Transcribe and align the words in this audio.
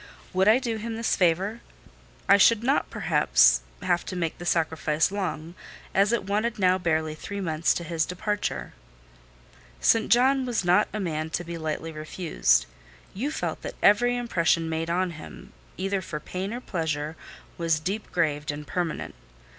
Would 0.33 0.47
I 0.47 0.57
do 0.57 0.77
him 0.77 0.95
this 0.95 1.15
favour? 1.15 1.61
I 2.27 2.37
should 2.37 2.63
not, 2.63 2.89
perhaps, 2.89 3.61
have 3.83 4.03
to 4.07 4.15
make 4.15 4.39
the 4.39 4.47
sacrifice 4.47 5.11
long, 5.11 5.53
as 5.93 6.11
it 6.11 6.23
wanted 6.23 6.57
now 6.57 6.79
barely 6.79 7.13
three 7.13 7.39
months 7.39 7.71
to 7.75 7.83
his 7.83 8.03
departure. 8.07 8.73
St. 9.79 10.11
John 10.11 10.43
was 10.43 10.65
not 10.65 10.87
a 10.91 10.99
man 10.99 11.29
to 11.29 11.43
be 11.43 11.55
lightly 11.55 11.91
refused: 11.91 12.65
you 13.13 13.29
felt 13.29 13.61
that 13.61 13.75
every 13.83 14.17
impression 14.17 14.67
made 14.67 14.89
on 14.89 15.11
him, 15.11 15.53
either 15.77 16.01
for 16.01 16.19
pain 16.19 16.51
or 16.51 16.61
pleasure, 16.61 17.15
was 17.59 17.79
deep 17.79 18.11
graved 18.11 18.49
and 18.49 18.65
permanent. 18.65 19.13